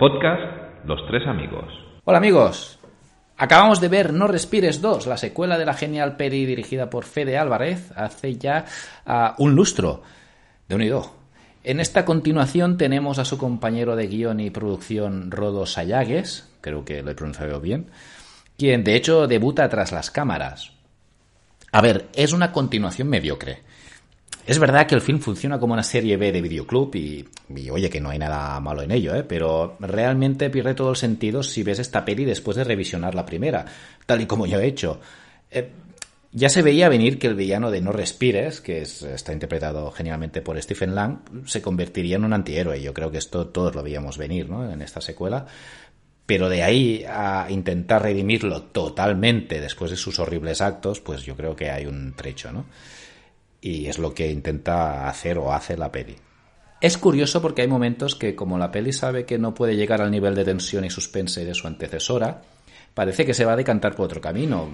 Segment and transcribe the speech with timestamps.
[0.00, 0.40] Podcast
[0.86, 1.66] Los Tres Amigos.
[2.04, 2.78] Hola amigos.
[3.36, 7.36] Acabamos de ver No Respires 2, la secuela de la genial peli dirigida por Fede
[7.36, 8.64] Álvarez hace ya
[9.04, 10.02] ah, un lustro
[10.66, 11.12] de unido.
[11.64, 17.02] En esta continuación tenemos a su compañero de guion y producción Rodo Sayagues, creo que
[17.02, 17.90] lo he pronunciado bien,
[18.56, 20.72] quien de hecho debuta tras las cámaras.
[21.72, 23.64] A ver, es una continuación mediocre.
[24.50, 27.24] Es verdad que el film funciona como una serie B de videoclub y,
[27.70, 29.22] oye que no hay nada malo en ello, ¿eh?
[29.22, 33.64] pero realmente pierde todo el sentido si ves esta peli después de revisionar la primera,
[34.06, 35.00] tal y como yo he hecho.
[35.52, 35.70] Eh,
[36.32, 40.60] ya se veía venir que el villano de No Respires, que está interpretado genialmente por
[40.60, 42.82] Stephen Lang, se convertiría en un antihéroe.
[42.82, 44.68] Yo creo que esto todos lo veíamos venir ¿no?
[44.68, 45.46] en esta secuela.
[46.26, 51.54] Pero de ahí a intentar redimirlo totalmente después de sus horribles actos, pues yo creo
[51.54, 52.64] que hay un trecho, ¿no?
[53.60, 56.16] Y es lo que intenta hacer o hace la peli.
[56.80, 60.10] Es curioso porque hay momentos que como la peli sabe que no puede llegar al
[60.10, 62.40] nivel de tensión y suspense de su antecesora,
[62.94, 64.68] parece que se va a decantar por otro camino.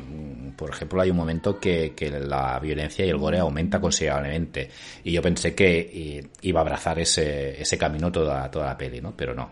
[0.56, 1.92] Por ejemplo, hay un momento que,
[2.24, 4.70] la violencia y el gore aumenta considerablemente
[5.02, 9.14] y yo pensé que iba a abrazar ese, ese camino toda, toda la peli, ¿no?
[9.16, 9.50] pero no.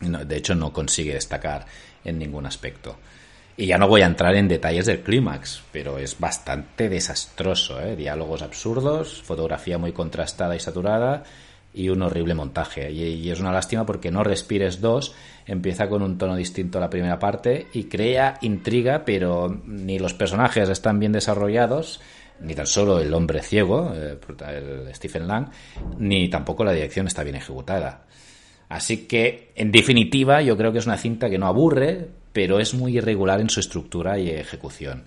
[0.00, 1.64] De hecho, no consigue destacar
[2.04, 2.96] en ningún aspecto.
[3.56, 7.96] Y ya no voy a entrar en detalles del clímax, pero es bastante desastroso, ¿eh?
[7.96, 11.22] Diálogos absurdos, fotografía muy contrastada y saturada
[11.74, 12.90] y un horrible montaje.
[12.90, 15.14] Y, es una lástima porque No Respires 2
[15.46, 20.14] empieza con un tono distinto a la primera parte y crea intriga, pero ni los
[20.14, 22.00] personajes están bien desarrollados,
[22.40, 24.18] ni tan solo el hombre ciego, eh,
[24.94, 25.48] Stephen Lang,
[25.98, 28.04] ni tampoco la dirección está bien ejecutada.
[28.68, 32.74] Así que, en definitiva, yo creo que es una cinta que no aburre, pero es
[32.74, 35.04] muy irregular en su estructura y ejecución.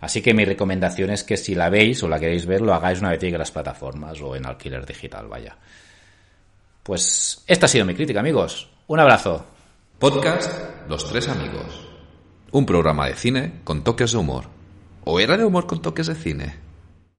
[0.00, 3.00] Así que mi recomendación es que si la veis o la queréis ver, lo hagáis
[3.00, 5.56] una vez llegue a las plataformas o en alquiler digital, vaya.
[6.82, 8.68] Pues esta ha sido mi crítica, amigos.
[8.88, 9.46] Un abrazo.
[10.00, 10.50] Podcast
[10.88, 11.88] Los Tres Amigos.
[12.50, 14.46] Un programa de cine con toques de humor.
[15.04, 16.56] ¿O era de humor con toques de cine?